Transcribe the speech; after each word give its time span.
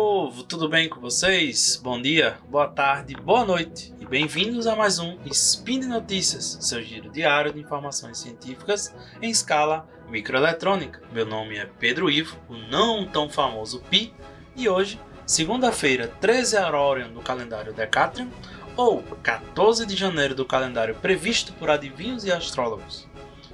povo, 0.00 0.44
tudo 0.44 0.68
bem 0.68 0.88
com 0.88 1.00
vocês? 1.00 1.76
Bom 1.82 2.00
dia, 2.00 2.38
boa 2.48 2.68
tarde, 2.68 3.16
boa 3.16 3.44
noite 3.44 3.92
e 3.98 4.06
bem-vindos 4.06 4.68
a 4.68 4.76
mais 4.76 5.00
um 5.00 5.18
Spin 5.26 5.80
de 5.80 5.88
Notícias, 5.88 6.56
seu 6.60 6.80
giro 6.84 7.10
diário 7.10 7.52
de 7.52 7.58
informações 7.58 8.18
científicas 8.18 8.94
em 9.20 9.28
escala 9.28 9.88
microeletrônica. 10.08 11.02
Meu 11.12 11.26
nome 11.26 11.56
é 11.56 11.66
Pedro 11.80 12.08
Ivo, 12.08 12.36
o 12.48 12.54
não 12.54 13.08
tão 13.08 13.28
famoso 13.28 13.80
Pi, 13.90 14.14
e 14.54 14.68
hoje, 14.68 15.00
segunda-feira, 15.26 16.06
13 16.20 16.58
Aurorian 16.58 17.08
do 17.08 17.20
calendário 17.20 17.74
Decatrium, 17.74 18.30
ou 18.76 19.02
14 19.02 19.84
de 19.84 19.96
janeiro 19.96 20.32
do 20.32 20.46
calendário 20.46 20.94
previsto 20.94 21.52
por 21.54 21.70
adivinhos 21.70 22.24
e 22.24 22.30
astrólogos. 22.30 23.08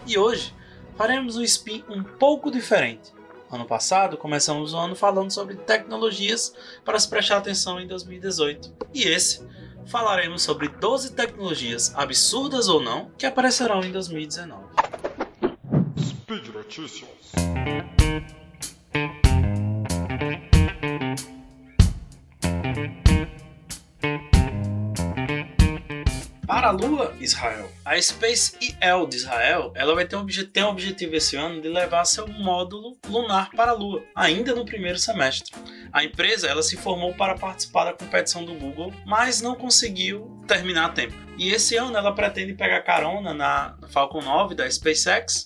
E 0.07 0.19
hoje 0.19 0.53
faremos 0.95 1.39
um 1.39 1.43
spin 1.43 1.83
um 1.89 2.03
pouco 2.03 2.51
diferente. 2.51 3.14
Ano 3.55 3.67
passado 3.67 4.17
começamos 4.17 4.75
o 4.75 4.77
ano 4.77 4.97
falando 4.97 5.31
sobre 5.31 5.55
tecnologias 5.55 6.53
para 6.85 6.99
se 6.99 7.09
prestar 7.09 7.37
atenção 7.37 7.79
em 7.79 7.87
2018. 7.87 8.73
E 8.93 9.05
esse 9.05 9.47
falaremos 9.87 10.43
sobre 10.43 10.67
12 10.67 11.13
tecnologias 11.13 11.95
absurdas 11.95 12.69
ou 12.69 12.83
não 12.83 13.11
que 13.17 13.25
aparecerão 13.25 13.81
em 13.85 13.93
2019. 13.93 14.61
Speed 16.01 16.49
Notícias. 16.49 17.09
Para 26.65 26.73
a 26.73 26.77
Lua, 26.89 27.15
Israel. 27.21 27.71
A 27.85 28.01
Space 28.01 28.75
EL 28.81 29.07
de 29.07 29.17
Israel, 29.17 29.71
ela 29.75 29.95
vai 29.95 30.07
ter 30.07 30.17
um, 30.17 30.25
tem 30.27 30.65
um 30.65 30.69
objetivo 30.69 31.15
esse 31.15 31.37
ano 31.37 31.61
de 31.61 31.69
levar 31.69 32.07
seu 32.07 32.27
módulo 32.27 32.97
lunar 33.07 33.51
para 33.51 33.73
a 33.73 33.75
Lua, 33.75 34.03
ainda 34.15 34.55
no 34.55 34.65
primeiro 34.65 34.99
semestre. 34.99 35.53
A 35.93 36.03
empresa, 36.03 36.49
ela 36.49 36.63
se 36.63 36.79
formou 36.79 37.13
para 37.13 37.35
participar 37.35 37.85
da 37.85 37.93
competição 37.93 38.47
do 38.47 38.55
Google, 38.55 38.95
mas 39.05 39.43
não 39.43 39.55
conseguiu 39.55 40.43
terminar 40.49 40.87
a 40.87 40.89
tempo. 40.89 41.13
E 41.37 41.51
esse 41.51 41.77
ano 41.77 41.99
ela 41.99 42.15
pretende 42.15 42.55
pegar 42.55 42.81
carona 42.81 43.35
na 43.35 43.77
Falcon 43.91 44.23
9 44.23 44.55
da 44.55 44.71
SpaceX 44.71 45.45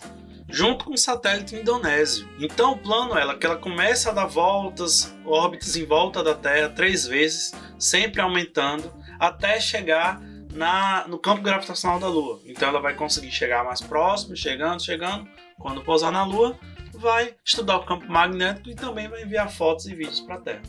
junto 0.48 0.84
com 0.84 0.94
o 0.94 0.98
satélite 0.98 1.56
indonésio. 1.56 2.28
Então 2.39 2.74
o 2.74 2.78
plano 2.78 3.19
é 3.19 3.34
que 3.34 3.44
ela 3.44 3.56
comece 3.56 4.08
a 4.08 4.12
dar 4.12 4.27
voltas, 4.27 5.12
órbitas 5.27 5.74
em 5.74 5.84
volta 5.84 6.22
da 6.22 6.36
Terra 6.36 6.69
três 6.69 7.08
vezes, 7.08 7.52
sempre 7.77 8.20
aumentando, 8.20 8.92
até 9.19 9.61
chegar 9.61 10.22
na, 10.52 11.06
no 11.08 11.18
campo 11.18 11.42
gravitacional 11.42 11.98
da 11.98 12.08
Lua. 12.08 12.41
Então 12.44 12.68
ela 12.68 12.80
vai 12.80 12.94
conseguir 12.94 13.30
chegar 13.30 13.64
mais 13.64 13.80
próximo, 13.80 14.36
chegando, 14.36 14.82
chegando. 14.82 15.28
Quando 15.58 15.82
pousar 15.82 16.12
na 16.12 16.24
Lua, 16.24 16.58
vai 16.94 17.34
estudar 17.44 17.77
o 17.77 17.84
campo 17.84 18.10
magnético 18.10 18.70
e 18.70 18.74
também 18.74 19.08
vai 19.08 19.22
enviar 19.22 19.50
fotos 19.50 19.86
e 19.86 19.94
vídeos 19.94 20.20
para 20.20 20.36
a 20.36 20.40
Terra. 20.40 20.62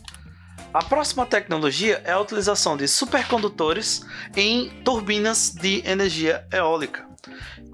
A 0.71 0.83
próxima 0.83 1.25
tecnologia 1.25 2.01
é 2.05 2.11
a 2.11 2.19
utilização 2.19 2.77
de 2.77 2.87
supercondutores 2.87 4.05
em 4.35 4.69
turbinas 4.83 5.51
de 5.51 5.81
energia 5.83 6.45
eólica. 6.51 7.07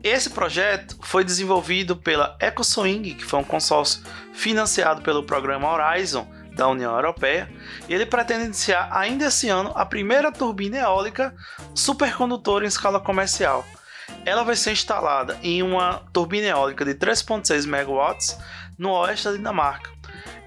Esse 0.01 0.29
projeto 0.29 0.97
foi 1.01 1.23
desenvolvido 1.23 1.95
pela 1.95 2.37
EcoSwing, 2.39 3.15
que 3.15 3.25
foi 3.25 3.39
um 3.39 3.43
consórcio 3.43 4.01
financiado 4.33 5.01
pelo 5.01 5.23
programa 5.23 5.69
Horizon 5.69 6.27
da 6.55 6.67
União 6.67 6.95
Europeia, 6.95 7.51
e 7.87 7.93
ele 7.93 8.05
pretende 8.05 8.45
iniciar 8.45 8.89
ainda 8.91 9.25
esse 9.25 9.49
ano 9.49 9.71
a 9.75 9.85
primeira 9.85 10.31
turbina 10.31 10.77
eólica 10.77 11.35
supercondutora 11.73 12.65
em 12.65 12.67
escala 12.67 12.99
comercial. 12.99 13.65
Ela 14.25 14.43
vai 14.43 14.55
ser 14.55 14.71
instalada 14.71 15.37
em 15.43 15.61
uma 15.61 16.01
turbina 16.13 16.47
eólica 16.47 16.85
de 16.85 16.95
3.6 16.95 17.65
MW 17.65 18.15
no 18.77 18.91
oeste 18.91 19.25
da 19.25 19.33
Dinamarca. 19.33 19.89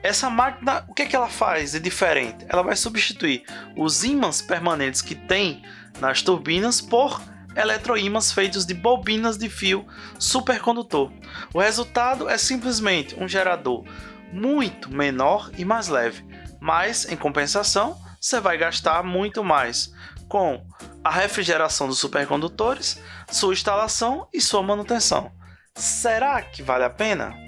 Essa 0.03 0.31
máquina, 0.31 0.85
o 0.89 0.95
que, 0.95 1.03
é 1.03 1.07
que 1.07 1.17
ela 1.17 1.29
faz 1.29 1.73
de 1.73 1.81
diferente? 1.81 2.47
Ela 2.49 2.63
vai 2.63 2.77
substituir 2.77 3.45
os 3.77 4.05
ímãs 4.05 4.41
permanentes 4.41 5.03
que 5.03 5.15
tem 5.15 5.63
nas 6.01 6.23
turbinas 6.23 6.81
por 6.81 7.21
eletroímãs 7.57 8.33
feitos 8.33 8.65
de 8.65 8.75
bobinas 8.75 9.37
de 9.37 9.49
fio 9.49 9.85
supercondutor. 10.19 11.11
O 11.53 11.61
resultado 11.61 12.29
é 12.29 12.39
simplesmente 12.39 13.17
um 13.21 13.27
gerador 13.27 13.85
muito 14.33 14.91
menor 14.91 15.51
e 15.57 15.65
mais 15.65 15.89
leve, 15.89 16.25
mas 16.61 17.05
em 17.11 17.17
compensação 17.17 17.99
você 18.21 18.41
vai 18.41 18.59
gastar 18.59 19.03
muito 19.03 19.45
mais 19.45 19.93
com 20.29 20.63
a 21.03 21.11
refrigeração 21.11 21.89
dos 21.89 21.99
supercondutores, 21.99 23.01
sua 23.31 23.53
instalação 23.53 24.29
e 24.33 24.41
sua 24.41 24.63
manutenção. 24.63 25.33
Será 25.75 26.43
que 26.43 26.63
vale 26.63 26.85
a 26.85 26.91
pena? 26.91 27.48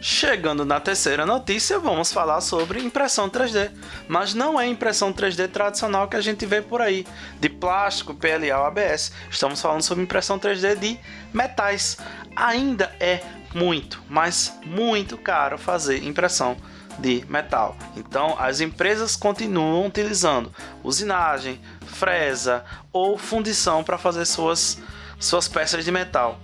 Chegando 0.00 0.64
na 0.64 0.78
terceira 0.78 1.26
notícia, 1.26 1.76
vamos 1.80 2.12
falar 2.12 2.40
sobre 2.40 2.80
impressão 2.80 3.28
3D, 3.28 3.72
mas 4.06 4.32
não 4.32 4.60
é 4.60 4.64
impressão 4.64 5.12
3D 5.12 5.48
tradicional 5.48 6.06
que 6.06 6.16
a 6.16 6.20
gente 6.20 6.46
vê 6.46 6.62
por 6.62 6.80
aí, 6.80 7.04
de 7.40 7.48
plástico, 7.48 8.14
PLA 8.14 8.56
ou 8.56 8.64
ABS. 8.64 9.10
Estamos 9.28 9.60
falando 9.60 9.82
sobre 9.82 10.04
impressão 10.04 10.38
3D 10.38 10.76
de 10.76 11.00
metais. 11.34 11.98
Ainda 12.36 12.94
é 13.00 13.22
muito, 13.52 14.00
mas 14.08 14.56
muito 14.64 15.18
caro 15.18 15.58
fazer 15.58 16.04
impressão 16.04 16.56
de 17.00 17.24
metal. 17.28 17.76
Então, 17.96 18.36
as 18.38 18.60
empresas 18.60 19.16
continuam 19.16 19.84
utilizando 19.84 20.52
usinagem, 20.84 21.60
fresa 21.86 22.64
ou 22.92 23.18
fundição 23.18 23.82
para 23.82 23.98
fazer 23.98 24.24
suas, 24.26 24.78
suas 25.18 25.48
peças 25.48 25.84
de 25.84 25.90
metal. 25.90 26.40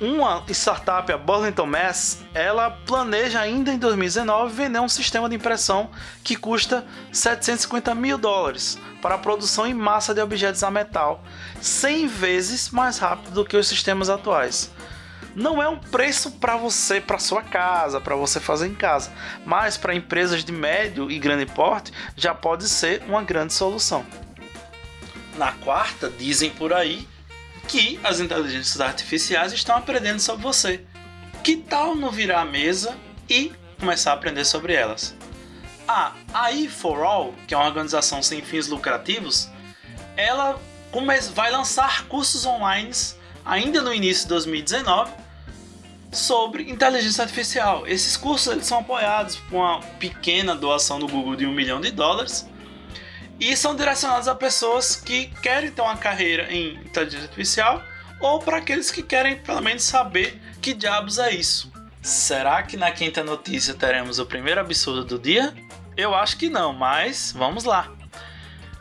Uma 0.00 0.42
startup, 0.48 1.12
a 1.12 1.18
Burlington 1.18 1.66
Mass, 1.66 2.24
ela 2.32 2.70
planeja 2.70 3.38
ainda 3.38 3.70
em 3.70 3.78
2019 3.78 4.50
vender 4.54 4.80
um 4.80 4.88
sistema 4.88 5.28
de 5.28 5.36
impressão 5.36 5.90
que 6.24 6.36
custa 6.36 6.86
750 7.12 7.94
mil 7.94 8.16
dólares 8.16 8.78
para 9.02 9.16
a 9.16 9.18
produção 9.18 9.66
em 9.66 9.74
massa 9.74 10.14
de 10.14 10.22
objetos 10.22 10.62
a 10.62 10.70
metal, 10.70 11.22
100 11.60 12.06
vezes 12.06 12.70
mais 12.70 12.96
rápido 12.96 13.34
do 13.34 13.44
que 13.44 13.58
os 13.58 13.68
sistemas 13.68 14.08
atuais 14.08 14.72
não 15.34 15.62
é 15.62 15.68
um 15.68 15.78
preço 15.78 16.32
para 16.32 16.56
você, 16.56 17.00
para 17.00 17.18
sua 17.18 17.42
casa, 17.42 18.00
para 18.00 18.16
você 18.16 18.40
fazer 18.40 18.66
em 18.66 18.74
casa, 18.74 19.12
mas 19.44 19.76
para 19.76 19.94
empresas 19.94 20.44
de 20.44 20.50
médio 20.50 21.10
e 21.10 21.18
grande 21.18 21.46
porte 21.46 21.92
já 22.16 22.34
pode 22.34 22.68
ser 22.68 23.02
uma 23.06 23.22
grande 23.22 23.52
solução. 23.52 24.04
Na 25.36 25.52
quarta, 25.52 26.10
dizem 26.10 26.50
por 26.50 26.72
aí 26.72 27.06
que 27.70 28.00
as 28.02 28.18
inteligências 28.18 28.80
artificiais 28.80 29.52
estão 29.52 29.76
aprendendo 29.76 30.18
sobre 30.18 30.42
você. 30.42 30.84
Que 31.44 31.56
tal 31.56 31.94
não 31.94 32.10
virar 32.10 32.40
a 32.40 32.44
mesa 32.44 32.98
e 33.28 33.52
começar 33.78 34.10
a 34.10 34.14
aprender 34.14 34.44
sobre 34.44 34.74
elas? 34.74 35.14
A 35.86 36.12
AI 36.34 36.66
for 36.66 37.00
All, 37.04 37.32
que 37.46 37.54
é 37.54 37.56
uma 37.56 37.66
organização 37.66 38.22
sem 38.22 38.42
fins 38.42 38.66
lucrativos, 38.66 39.48
ela 40.16 40.60
vai 41.32 41.52
lançar 41.52 42.06
cursos 42.06 42.44
online 42.44 42.90
ainda 43.44 43.80
no 43.80 43.94
início 43.94 44.24
de 44.24 44.30
2019 44.30 45.12
sobre 46.10 46.68
inteligência 46.68 47.22
artificial. 47.22 47.86
Esses 47.86 48.16
cursos 48.16 48.52
eles 48.52 48.66
são 48.66 48.80
apoiados 48.80 49.36
por 49.36 49.54
uma 49.54 49.80
pequena 50.00 50.56
doação 50.56 50.98
do 50.98 51.06
Google 51.06 51.36
de 51.36 51.46
um 51.46 51.52
milhão 51.52 51.80
de 51.80 51.92
dólares 51.92 52.49
e 53.40 53.56
são 53.56 53.74
direcionados 53.74 54.28
a 54.28 54.34
pessoas 54.34 54.94
que 54.94 55.26
querem 55.42 55.70
ter 55.70 55.80
uma 55.80 55.96
carreira 55.96 56.52
em 56.52 56.74
inteligência 56.74 57.26
artificial 57.26 57.82
ou 58.20 58.38
para 58.38 58.58
aqueles 58.58 58.90
que 58.90 59.02
querem 59.02 59.38
pelo 59.38 59.62
menos 59.62 59.82
saber 59.82 60.40
que 60.60 60.74
diabos 60.74 61.18
é 61.18 61.32
isso. 61.32 61.72
Será 62.02 62.62
que 62.62 62.76
na 62.76 62.90
quinta 62.90 63.24
notícia 63.24 63.72
teremos 63.72 64.18
o 64.18 64.26
primeiro 64.26 64.60
absurdo 64.60 65.04
do 65.04 65.18
dia? 65.18 65.54
Eu 65.96 66.14
acho 66.14 66.36
que 66.36 66.50
não, 66.50 66.72
mas 66.74 67.32
vamos 67.32 67.64
lá. 67.64 67.90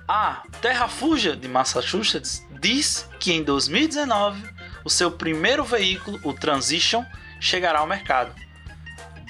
A 0.08 0.44
Terrafugia 0.62 1.36
de 1.36 1.48
Massachusetts 1.48 2.46
diz 2.60 3.08
que 3.20 3.32
em 3.32 3.44
2019 3.44 4.44
o 4.84 4.90
seu 4.90 5.12
primeiro 5.12 5.64
veículo, 5.64 6.20
o 6.24 6.34
Transition, 6.34 7.06
chegará 7.40 7.80
ao 7.80 7.88
mercado. 7.88 8.34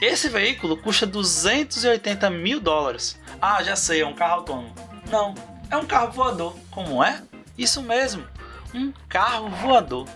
Esse 0.02 0.30
veículo 0.30 0.78
custa 0.78 1.06
280 1.06 2.30
mil 2.30 2.60
dólares. 2.60 3.20
Ah, 3.42 3.62
já 3.62 3.76
sei, 3.76 4.02
é 4.02 4.06
um 4.06 4.14
carro 4.14 4.36
autônomo. 4.36 4.89
Não, 5.10 5.34
é 5.72 5.78
um 5.78 5.86
carro 5.86 6.12
voador. 6.12 6.56
Como 6.70 7.04
é? 7.04 7.22
Isso 7.58 7.82
mesmo, 7.82 8.26
um 8.74 8.94
carro 9.08 9.50
voador. 9.50 10.08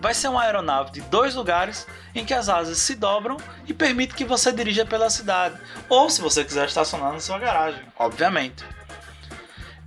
Vai 0.00 0.14
ser 0.14 0.28
uma 0.28 0.42
aeronave 0.42 0.92
de 0.92 1.00
dois 1.02 1.34
lugares 1.34 1.86
em 2.14 2.24
que 2.24 2.32
as 2.32 2.48
asas 2.48 2.78
se 2.78 2.94
dobram 2.94 3.36
e 3.66 3.74
permite 3.74 4.14
que 4.14 4.24
você 4.24 4.52
dirija 4.52 4.86
pela 4.86 5.10
cidade, 5.10 5.58
ou 5.88 6.08
se 6.08 6.20
você 6.20 6.44
quiser 6.44 6.66
estacionar 6.66 7.12
na 7.12 7.20
sua 7.20 7.38
garagem, 7.38 7.82
obviamente. 7.98 8.64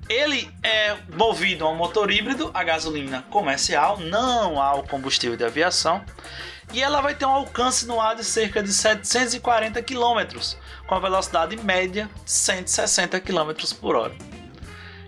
Ele 0.09 0.53
é 0.61 0.97
movido 1.15 1.65
a 1.65 1.69
um 1.69 1.75
motor 1.75 2.11
híbrido 2.11 2.51
a 2.53 2.61
gasolina 2.61 3.23
comercial, 3.29 3.97
não 3.99 4.61
ao 4.61 4.83
combustível 4.83 5.37
de 5.37 5.45
aviação, 5.45 6.03
e 6.73 6.81
ela 6.81 6.99
vai 6.99 7.15
ter 7.15 7.25
um 7.25 7.29
alcance 7.29 7.85
no 7.85 7.99
ar 7.99 8.15
de 8.15 8.25
cerca 8.25 8.61
de 8.61 8.73
740 8.73 9.81
km, 9.81 10.37
com 10.85 10.95
a 10.95 10.99
velocidade 10.99 11.55
média 11.57 12.09
de 12.25 12.31
160 12.31 13.19
km 13.21 13.53
por 13.79 13.95
hora. 13.95 14.40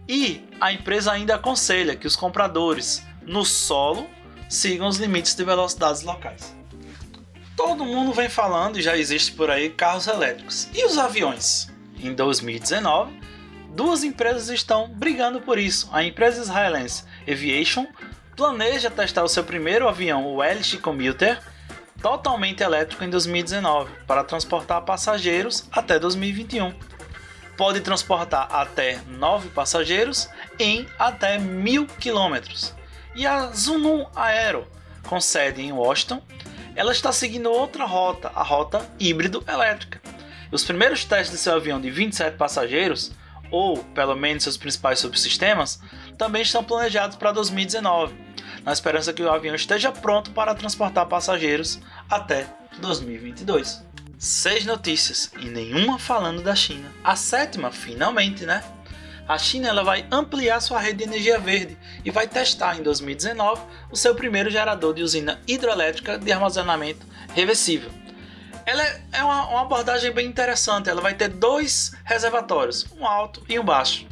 E 0.07 0.47
a 0.59 0.71
empresa 0.71 1.11
ainda 1.11 1.35
aconselha 1.35 1.95
que 1.95 2.07
os 2.07 2.15
compradores 2.15 3.05
no 3.21 3.45
solo 3.45 4.07
sigam 4.49 4.87
os 4.87 4.97
limites 4.97 5.35
de 5.35 5.43
velocidades 5.43 6.03
locais. 6.03 6.55
Todo 7.55 7.85
mundo 7.85 8.13
vem 8.13 8.29
falando, 8.29 8.79
e 8.79 8.81
já 8.81 8.97
existe 8.97 9.31
por 9.31 9.49
aí, 9.49 9.69
carros 9.69 10.07
elétricos. 10.07 10.67
E 10.73 10.85
os 10.85 10.97
aviões? 10.97 11.71
em 12.07 12.13
2019, 12.13 13.17
duas 13.69 14.03
empresas 14.03 14.49
estão 14.49 14.89
brigando 14.89 15.41
por 15.41 15.57
isso. 15.57 15.89
A 15.91 16.03
empresa 16.03 16.41
israelense 16.41 17.05
Aviation 17.27 17.87
planeja 18.35 18.91
testar 18.91 19.23
o 19.23 19.27
seu 19.27 19.43
primeiro 19.43 19.87
avião, 19.87 20.25
o 20.25 20.41
LX 20.41 20.75
Commuter, 20.81 21.39
totalmente 22.01 22.61
elétrico 22.61 23.03
em 23.03 23.09
2019 23.09 23.89
para 24.05 24.23
transportar 24.23 24.81
passageiros 24.81 25.67
até 25.71 25.97
2021. 25.97 26.73
Pode 27.57 27.81
transportar 27.81 28.47
até 28.51 28.99
9 29.07 29.49
passageiros 29.49 30.29
em 30.59 30.87
até 30.97 31.37
mil 31.37 31.85
quilômetros. 31.85 32.73
E 33.15 33.27
a 33.27 33.47
Zunum 33.51 34.07
Aero, 34.15 34.67
com 35.07 35.21
sede 35.21 35.61
em 35.61 35.71
Washington, 35.71 36.21
ela 36.75 36.91
está 36.91 37.11
seguindo 37.11 37.51
outra 37.51 37.85
rota, 37.85 38.31
a 38.33 38.41
rota 38.41 38.87
híbrido 38.99 39.43
elétrica. 39.47 40.01
Os 40.51 40.63
primeiros 40.63 41.05
testes 41.05 41.31
de 41.31 41.37
seu 41.37 41.55
avião 41.55 41.79
de 41.79 41.89
27 41.91 42.37
passageiros, 42.37 43.11
ou 43.51 43.77
pelo 43.77 44.15
menos 44.15 44.43
seus 44.43 44.57
principais 44.57 44.99
subsistemas, 44.99 45.79
também 46.17 46.41
estão 46.41 46.63
planejados 46.63 47.15
para 47.17 47.31
2019, 47.31 48.15
na 48.63 48.73
esperança 48.73 49.13
que 49.13 49.21
o 49.21 49.31
avião 49.31 49.53
esteja 49.53 49.91
pronto 49.91 50.31
para 50.31 50.55
transportar 50.55 51.05
passageiros 51.05 51.79
até 52.09 52.47
2022. 52.79 53.92
Seis 54.23 54.63
notícias 54.65 55.29
e 55.37 55.49
nenhuma 55.49 55.99
falando 55.99 56.41
da 56.41 56.55
China. 56.55 56.89
A 57.03 57.13
sétima, 57.13 57.73
finalmente, 57.73 58.45
né? 58.45 58.63
A 59.27 59.37
China 59.37 59.67
ela 59.67 59.83
vai 59.83 60.07
ampliar 60.09 60.61
sua 60.61 60.79
rede 60.79 60.99
de 60.99 61.03
energia 61.03 61.37
verde 61.37 61.77
e 62.05 62.09
vai 62.09 62.25
testar 62.25 62.79
em 62.79 62.83
2019 62.83 63.61
o 63.91 63.97
seu 63.97 64.15
primeiro 64.15 64.49
gerador 64.49 64.93
de 64.93 65.03
usina 65.03 65.41
hidrelétrica 65.45 66.17
de 66.17 66.31
armazenamento 66.31 67.05
reversível. 67.35 67.91
Ela 68.65 68.81
é 69.11 69.21
uma, 69.21 69.45
uma 69.49 69.61
abordagem 69.63 70.13
bem 70.13 70.25
interessante. 70.25 70.89
Ela 70.89 71.01
vai 71.01 71.15
ter 71.15 71.27
dois 71.27 71.91
reservatórios, 72.05 72.87
um 72.97 73.05
alto 73.05 73.43
e 73.49 73.59
um 73.59 73.65
baixo. 73.65 74.07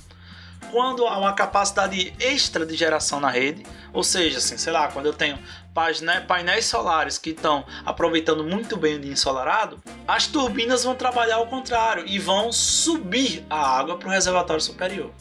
Quando 0.71 1.07
há 1.07 1.17
uma 1.17 1.31
capacidade 1.31 2.13
extra 2.19 2.65
de 2.65 2.75
geração 2.75 3.21
na 3.21 3.29
rede, 3.29 3.65
ou 3.93 4.03
seja, 4.03 4.39
assim, 4.39 4.57
sei 4.57 4.73
lá, 4.73 4.89
quando 4.89 5.05
eu 5.05 5.13
tenho 5.13 5.39
painéis 5.73 6.65
solares 6.65 7.17
que 7.17 7.31
estão 7.31 7.65
aproveitando 7.85 8.43
muito 8.43 8.77
bem 8.77 8.95
o 8.95 8.99
dia 8.99 9.11
ensolarado, 9.11 9.81
as 10.07 10.27
turbinas 10.27 10.83
vão 10.83 10.95
trabalhar 10.95 11.35
ao 11.35 11.47
contrário 11.47 12.05
e 12.07 12.19
vão 12.19 12.51
subir 12.51 13.45
a 13.49 13.77
água 13.77 13.97
para 13.97 14.07
o 14.07 14.11
reservatório 14.11 14.61
superior. 14.61 15.11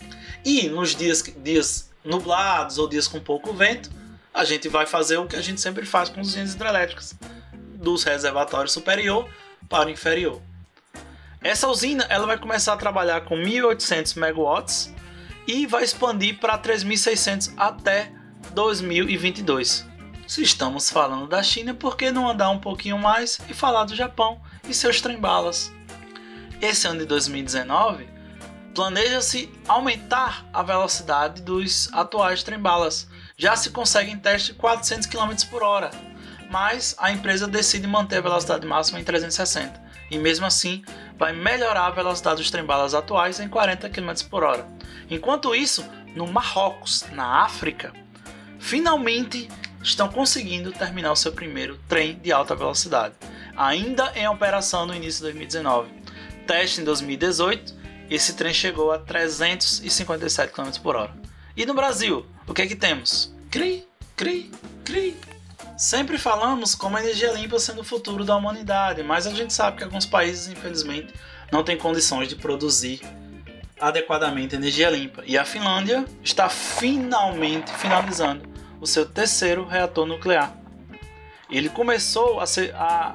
E 0.45 0.69
nos 0.69 0.95
dias, 0.95 1.23
dias 1.43 1.91
nublados 2.05 2.79
ou 2.79 2.89
dias 2.89 3.07
com 3.07 3.21
pouco 3.21 3.53
vento, 3.53 3.91
a 4.33 4.45
gente 4.45 4.69
vai 4.69 4.87
fazer 4.87 5.19
o 5.19 5.27
que 5.27 5.37
a 5.37 5.43
gente 5.43 5.61
sempre 5.61 5.85
faz 5.85 6.09
com 6.09 6.21
usinas 6.21 6.55
hidrelétricas, 6.55 7.15
dos 7.75 8.05
reservatórios 8.05 8.73
superior 8.73 9.29
para 9.69 9.89
o 9.89 9.91
inferior. 9.91 10.41
Essa 11.43 11.69
usina 11.69 12.05
ela 12.09 12.27
vai 12.27 12.39
começar 12.39 12.75
a 12.75 12.77
trabalhar 12.77 13.23
com 13.23 13.35
1.800 13.35 14.17
megawatts 14.19 14.93
e 15.47 15.67
vai 15.67 15.83
expandir 15.83 16.39
para 16.39 16.59
3.600 16.59 17.55
até 17.57 18.13
2022. 18.53 19.90
Se 20.31 20.43
estamos 20.43 20.89
falando 20.89 21.27
da 21.27 21.43
China, 21.43 21.75
por 21.75 21.97
que 21.97 22.13
não 22.13 22.31
andar 22.31 22.51
um 22.51 22.61
pouquinho 22.61 22.97
mais 22.97 23.41
e 23.49 23.53
falar 23.53 23.83
do 23.83 23.97
Japão 23.97 24.41
e 24.69 24.73
seus 24.73 25.01
trem-balas? 25.01 25.73
Esse 26.63 26.87
ano 26.87 27.01
de 27.01 27.07
2019, 27.07 28.09
planeja-se 28.73 29.53
aumentar 29.67 30.47
a 30.53 30.63
velocidade 30.63 31.43
dos 31.43 31.93
atuais 31.93 32.45
trem-balas. 32.45 33.09
Já 33.37 33.57
se 33.57 33.71
consegue 33.71 34.13
em 34.13 34.19
teste 34.21 34.55
400 34.55 35.09
km 35.09 35.35
por 35.51 35.65
hora, 35.65 35.91
mas 36.49 36.95
a 37.01 37.11
empresa 37.11 37.49
decide 37.49 37.89
manter 37.89 38.19
a 38.19 38.23
velocidade 38.23 38.65
máxima 38.65 39.01
em 39.01 39.05
360 39.05 39.83
e 40.13 40.17
mesmo 40.17 40.47
assim 40.47 40.85
vai 41.19 41.33
melhorar 41.33 41.87
a 41.87 41.91
velocidade 41.91 42.37
dos 42.37 42.53
trem-balas 42.53 42.95
atuais 42.95 43.41
em 43.41 43.49
40 43.49 43.91
km 43.91 44.13
por 44.31 44.45
hora. 44.45 44.65
Enquanto 45.11 45.57
isso, 45.57 45.85
no 46.15 46.29
Marrocos, 46.29 47.05
na 47.11 47.43
África, 47.43 47.93
finalmente 48.61 49.49
estão 49.83 50.09
conseguindo 50.09 50.73
terminar 50.73 51.13
o 51.13 51.17
seu 51.17 51.33
primeiro 51.33 51.79
trem 51.89 52.19
de 52.19 52.33
alta 52.33 52.55
velocidade, 52.55 53.15
ainda 53.57 54.13
em 54.15 54.29
operação 54.29 54.87
no 54.87 54.95
início 54.95 55.19
de 55.19 55.33
2019. 55.33 55.91
Teste 56.47 56.81
em 56.81 56.85
2018, 56.85 57.75
esse 58.11 58.35
trem 58.35 58.53
chegou 58.53 58.93
a 58.93 58.99
357 58.99 60.53
km 60.53 60.71
por 60.83 60.97
hora. 60.97 61.15
E 61.57 61.65
no 61.65 61.75
Brasil, 61.75 62.27
o 62.47 62.55
que 62.55 62.63
é 62.63 62.67
que 62.67 62.77
temos? 62.77 63.35
CRI, 63.51 63.87
CRI, 64.17 64.51
CRI. 64.85 65.17
Sempre 65.77 66.19
falamos 66.19 66.75
como 66.75 66.97
a 66.97 67.01
energia 67.01 67.33
limpa 67.33 67.59
sendo 67.59 67.81
o 67.81 67.85
futuro 67.85 68.25
da 68.25 68.37
humanidade, 68.37 69.03
mas 69.03 69.27
a 69.27 69.31
gente 69.31 69.53
sabe 69.53 69.79
que 69.79 69.85
alguns 69.85 70.05
países, 70.05 70.49
infelizmente, 70.49 71.15
não 71.51 71.65
têm 71.65 71.77
condições 71.77 72.29
de 72.29 72.37
produzir 72.37 73.01
adequadamente 73.81 74.55
energia 74.55 74.91
limpa. 74.91 75.23
E 75.27 75.39
a 75.39 75.45
Finlândia 75.45 76.05
está 76.23 76.49
finalmente 76.49 77.73
finalizando 77.73 78.50
o 78.81 78.87
seu 78.87 79.07
terceiro 79.07 79.67
reator 79.67 80.07
nuclear. 80.07 80.53
Ele 81.51 81.69
começou 81.69 82.41
a 82.41 82.47
ser, 82.47 82.75
a, 82.75 83.15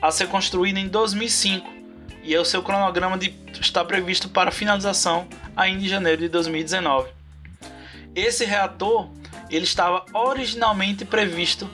a 0.00 0.10
ser 0.10 0.28
construído 0.28 0.78
em 0.78 0.88
2005 0.88 1.68
e 2.22 2.36
o 2.36 2.44
seu 2.44 2.62
cronograma 2.62 3.16
de, 3.16 3.34
está 3.60 3.84
previsto 3.84 4.28
para 4.28 4.50
finalização 4.50 5.26
ainda 5.56 5.84
em 5.84 5.88
janeiro 5.88 6.22
de 6.22 6.28
2019. 6.28 7.10
Esse 8.14 8.44
reator 8.44 9.08
ele 9.48 9.64
estava 9.64 10.04
originalmente 10.12 11.04
previsto 11.04 11.68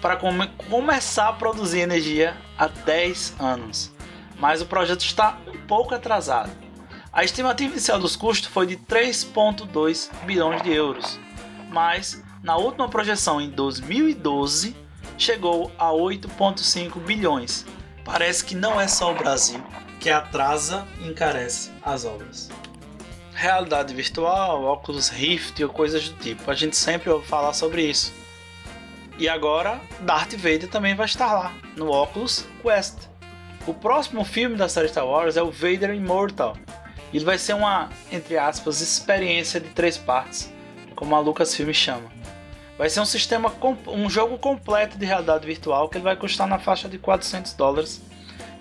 para 0.00 0.16
come, 0.16 0.46
começar 0.68 1.28
a 1.28 1.32
produzir 1.32 1.80
energia 1.80 2.36
há 2.56 2.68
10 2.68 3.34
anos, 3.38 3.92
mas 4.38 4.62
o 4.62 4.66
projeto 4.66 5.00
está 5.00 5.38
um 5.46 5.66
pouco 5.66 5.94
atrasado. 5.94 6.50
A 7.12 7.24
estimativa 7.24 7.72
inicial 7.72 7.98
dos 7.98 8.16
custos 8.16 8.48
foi 8.48 8.66
de 8.66 8.76
3,2 8.76 10.10
bilhões 10.24 10.62
de 10.62 10.72
euros, 10.72 11.18
mas 11.70 12.22
na 12.42 12.56
última 12.56 12.88
projeção 12.88 13.40
em 13.40 13.50
2012 13.50 14.76
chegou 15.16 15.70
a 15.78 15.90
8,5 15.90 16.98
bilhões. 17.00 17.66
Parece 18.04 18.44
que 18.44 18.54
não 18.54 18.80
é 18.80 18.88
só 18.88 19.12
o 19.12 19.14
Brasil 19.14 19.62
que 20.00 20.10
atrasa 20.10 20.86
e 21.00 21.08
encarece 21.08 21.70
as 21.82 22.04
obras. 22.04 22.48
Realidade 23.34 23.94
virtual, 23.94 24.64
óculos 24.64 25.08
Rift 25.08 25.62
ou 25.62 25.70
coisas 25.70 26.08
do 26.08 26.16
tipo, 26.18 26.50
a 26.50 26.54
gente 26.54 26.76
sempre 26.76 27.10
ouve 27.10 27.26
falar 27.26 27.52
sobre 27.52 27.82
isso. 27.82 28.12
E 29.18 29.28
agora 29.28 29.80
Darth 30.00 30.34
Vader 30.34 30.68
também 30.68 30.94
vai 30.94 31.06
estar 31.06 31.32
lá, 31.32 31.52
no 31.76 31.90
Oculus 31.90 32.46
Quest. 32.62 33.08
O 33.66 33.74
próximo 33.74 34.24
filme 34.24 34.56
da 34.56 34.68
série 34.68 34.88
Star 34.88 35.06
Wars 35.06 35.36
é 35.36 35.42
o 35.42 35.50
Vader 35.50 35.90
Immortal. 35.90 36.56
Ele 37.12 37.24
vai 37.24 37.38
ser 37.38 37.54
uma, 37.54 37.88
entre 38.12 38.38
aspas, 38.38 38.80
experiência 38.80 39.60
de 39.60 39.68
três 39.70 39.98
partes, 39.98 40.52
como 40.98 41.14
a 41.14 41.20
Lucasfilm 41.20 41.72
chama. 41.72 42.10
Vai 42.76 42.90
ser 42.90 42.98
um 42.98 43.04
sistema, 43.04 43.54
um 43.86 44.10
jogo 44.10 44.36
completo 44.36 44.98
de 44.98 45.06
realidade 45.06 45.46
virtual 45.46 45.88
que 45.88 45.96
ele 45.96 46.02
vai 46.02 46.16
custar 46.16 46.48
na 46.48 46.58
faixa 46.58 46.88
de 46.88 46.98
400 46.98 47.52
dólares 47.52 48.02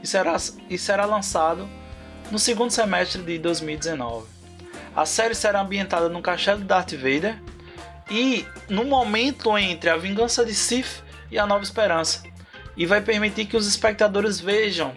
e 0.04 0.08
será, 0.08 0.38
e 0.70 0.78
será 0.78 1.06
lançado 1.06 1.68
no 2.30 2.38
segundo 2.38 2.70
semestre 2.70 3.24
de 3.24 3.40
2019. 3.40 4.28
A 4.96 5.04
série 5.04 5.34
será 5.34 5.62
ambientada 5.62 6.10
no 6.10 6.22
castelo 6.22 6.60
de 6.60 6.66
Darth 6.66 6.94
Vader 6.94 7.42
e 8.08 8.46
no 8.70 8.86
momento 8.86 9.58
entre 9.58 9.90
a 9.90 9.98
vingança 9.98 10.46
de 10.46 10.54
Sith 10.54 11.04
e 11.32 11.40
a 11.40 11.48
Nova 11.48 11.64
Esperança, 11.64 12.22
e 12.76 12.86
vai 12.86 13.02
permitir 13.02 13.46
que 13.46 13.58
os 13.58 13.68
espectadores 13.68 14.40
vejam, 14.40 14.96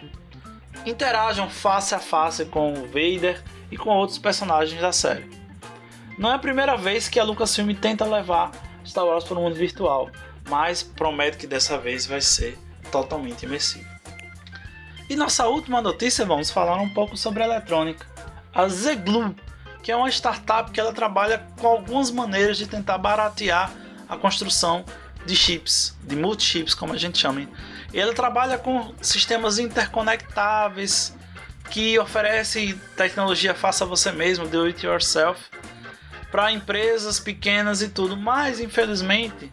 interajam 0.85 1.49
face 1.49 1.95
a 1.95 1.99
face 1.99 2.45
com 2.45 2.71
o 2.73 2.85
Vader 2.85 3.41
e 3.71 3.77
com 3.77 3.89
outros 3.89 4.19
personagens 4.19 4.79
da 4.79 4.91
série. 4.91 5.40
Não 6.21 6.29
é 6.29 6.35
a 6.35 6.37
primeira 6.37 6.77
vez 6.77 7.09
que 7.09 7.19
a 7.19 7.23
Lucasfilm 7.23 7.73
tenta 7.73 8.05
levar 8.05 8.51
Star 8.85 9.03
Wars 9.03 9.23
para 9.23 9.39
o 9.39 9.41
mundo 9.41 9.55
virtual, 9.55 10.07
mas 10.47 10.83
promete 10.83 11.35
que 11.35 11.47
dessa 11.47 11.79
vez 11.79 12.05
vai 12.05 12.21
ser 12.21 12.59
totalmente 12.91 13.41
imersivo. 13.41 13.89
E 15.09 15.15
nossa 15.15 15.47
última 15.47 15.81
notícia, 15.81 16.23
vamos 16.23 16.51
falar 16.51 16.75
um 16.79 16.93
pouco 16.93 17.17
sobre 17.17 17.41
a 17.41 17.47
eletrônica. 17.47 18.05
A 18.53 18.67
Zeglu, 18.67 19.35
que 19.81 19.91
é 19.91 19.95
uma 19.95 20.09
startup 20.09 20.69
que 20.69 20.79
ela 20.79 20.93
trabalha 20.93 21.43
com 21.59 21.65
algumas 21.65 22.11
maneiras 22.11 22.55
de 22.55 22.67
tentar 22.67 22.99
baratear 22.99 23.71
a 24.07 24.15
construção 24.15 24.85
de 25.25 25.35
chips, 25.35 25.97
de 26.03 26.15
multi-chips, 26.15 26.75
como 26.75 26.93
a 26.93 26.97
gente 26.97 27.17
chama. 27.17 27.47
E 27.91 27.99
ela 27.99 28.13
trabalha 28.13 28.59
com 28.59 28.93
sistemas 29.01 29.57
interconectáveis 29.57 31.17
que 31.71 31.97
oferece 31.97 32.79
tecnologia 32.95 33.55
faça 33.55 33.87
você 33.87 34.11
mesmo, 34.11 34.47
do 34.47 34.65
it 34.65 34.85
yourself, 34.85 35.49
para 36.31 36.51
empresas 36.51 37.19
pequenas 37.19 37.81
e 37.81 37.89
tudo. 37.89 38.15
Mas, 38.15 38.59
infelizmente, 38.59 39.51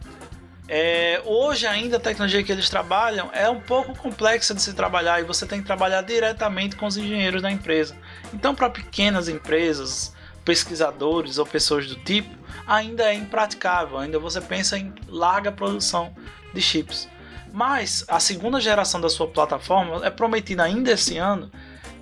é, 0.67 1.21
hoje 1.25 1.67
ainda 1.67 1.97
a 1.97 1.99
tecnologia 1.99 2.43
que 2.43 2.51
eles 2.51 2.69
trabalham 2.69 3.29
é 3.33 3.49
um 3.49 3.59
pouco 3.59 3.95
complexa 3.95 4.53
de 4.53 4.61
se 4.61 4.73
trabalhar 4.73 5.19
e 5.19 5.23
você 5.23 5.45
tem 5.45 5.59
que 5.59 5.65
trabalhar 5.65 6.01
diretamente 6.01 6.75
com 6.75 6.85
os 6.85 6.95
engenheiros 6.95 7.41
da 7.41 7.51
empresa. 7.51 7.95
Então, 8.33 8.55
para 8.55 8.69
pequenas 8.69 9.27
empresas, 9.27 10.13
pesquisadores 10.45 11.37
ou 11.37 11.45
pessoas 11.45 11.87
do 11.87 11.95
tipo, 11.95 12.33
ainda 12.65 13.03
é 13.03 13.13
impraticável. 13.13 13.97
Ainda 13.97 14.19
você 14.19 14.39
pensa 14.39 14.77
em 14.77 14.93
larga 15.07 15.51
produção 15.51 16.15
de 16.53 16.61
chips. 16.61 17.09
Mas 17.51 18.05
a 18.07 18.19
segunda 18.19 18.61
geração 18.61 19.01
da 19.01 19.09
sua 19.09 19.27
plataforma 19.27 20.05
é 20.05 20.09
prometida 20.09 20.63
ainda 20.63 20.91
esse 20.91 21.17
ano 21.17 21.51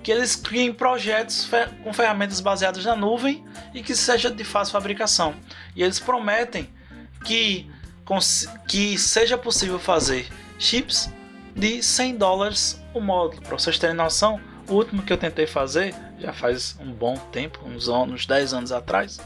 que 0.08 0.12
eles 0.12 0.34
criem 0.34 0.72
projetos 0.72 1.46
com 1.84 1.92
ferramentas 1.92 2.40
baseadas 2.40 2.82
na 2.82 2.96
nuvem 2.96 3.44
e 3.74 3.82
que 3.82 3.94
seja 3.94 4.30
de 4.30 4.42
fácil 4.42 4.72
fabricação. 4.72 5.34
E 5.76 5.82
eles 5.82 6.00
prometem 6.00 6.66
que, 7.26 7.70
que 8.66 8.96
seja 8.96 9.36
possível 9.36 9.78
fazer 9.78 10.26
chips 10.58 11.10
de 11.54 11.82
100 11.82 12.16
dólares 12.16 12.82
o 12.94 13.02
módulo. 13.02 13.42
Para 13.42 13.58
vocês 13.58 13.78
terem 13.78 13.94
noção, 13.94 14.40
o 14.66 14.76
último 14.76 15.02
que 15.02 15.12
eu 15.12 15.18
tentei 15.18 15.46
fazer, 15.46 15.94
já 16.18 16.32
faz 16.32 16.74
um 16.80 16.90
bom 16.90 17.14
tempo, 17.30 17.60
uns, 17.66 17.86
anos, 17.86 18.24
10 18.24 18.54
anos 18.54 18.72
atrás, 18.72 19.20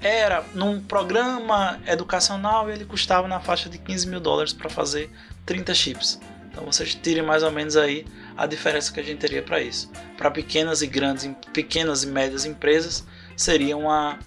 era 0.00 0.42
num 0.54 0.80
programa 0.80 1.78
educacional 1.86 2.70
e 2.70 2.72
ele 2.72 2.86
custava 2.86 3.28
na 3.28 3.38
faixa 3.38 3.68
de 3.68 3.76
15 3.76 4.08
mil 4.08 4.20
dólares 4.20 4.54
para 4.54 4.70
fazer 4.70 5.10
30 5.44 5.74
chips. 5.74 6.18
Então 6.56 6.64
vocês 6.64 6.94
tirem 6.94 7.22
mais 7.22 7.42
ou 7.42 7.52
menos 7.52 7.76
aí 7.76 8.06
a 8.34 8.46
diferença 8.46 8.90
que 8.90 8.98
a 8.98 9.02
gente 9.02 9.18
teria 9.18 9.42
para 9.42 9.60
isso. 9.60 9.92
Para 10.16 10.30
pequenas 10.30 10.80
e 10.80 10.86
grandes, 10.86 11.30
pequenas 11.52 12.02
e 12.02 12.06
médias 12.06 12.46
empresas, 12.46 13.06
seria 13.36 13.76
uma, 13.76 14.18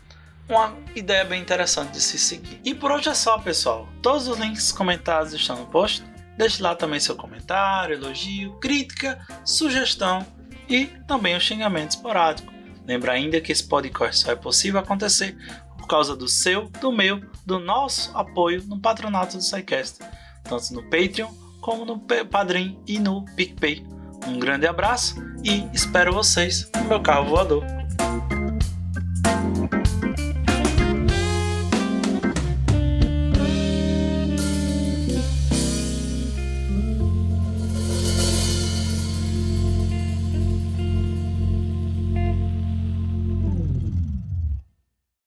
uma 0.47 0.77
ideia 0.95 1.25
bem 1.25 1.41
interessante 1.41 1.93
de 1.93 1.99
se 1.99 2.19
seguir. 2.19 2.61
E 2.63 2.75
por 2.75 2.91
hoje 2.91 3.09
é 3.09 3.15
só, 3.15 3.39
pessoal. 3.39 3.89
Todos 4.03 4.27
os 4.27 4.37
links 4.37 4.71
comentados 4.71 5.33
estão 5.33 5.57
no 5.57 5.65
post. 5.65 6.03
Deixe 6.37 6.61
lá 6.61 6.75
também 6.75 6.99
seu 6.99 7.15
comentário, 7.15 7.95
elogio, 7.95 8.53
crítica, 8.59 9.19
sugestão 9.43 10.23
e 10.69 10.85
também 11.07 11.35
o 11.35 11.41
xingamento 11.41 11.91
esporádico. 11.91 12.53
Lembra 12.85 13.13
ainda 13.13 13.41
que 13.41 13.51
esse 13.51 13.67
podcast 13.67 14.23
só 14.23 14.31
é 14.31 14.35
possível 14.35 14.79
acontecer 14.79 15.35
por 15.79 15.87
causa 15.87 16.15
do 16.15 16.27
seu, 16.27 16.69
do 16.79 16.91
meu, 16.91 17.19
do 17.43 17.57
nosso 17.57 18.15
apoio 18.15 18.63
no 18.67 18.79
patronato 18.79 19.35
do 19.35 19.43
SciCast, 19.43 19.97
tanto 20.43 20.73
no 20.75 20.83
Patreon 20.83 21.48
como 21.61 21.85
no 21.85 21.99
Padrim 22.29 22.77
e 22.87 22.99
no 22.99 23.25
PicPay. 23.35 23.85
Um 24.27 24.39
grande 24.39 24.67
abraço 24.67 25.15
e 25.43 25.67
espero 25.73 26.13
vocês 26.13 26.69
no 26.75 26.83
meu 26.85 27.01
carro 27.01 27.29
voador. 27.29 27.78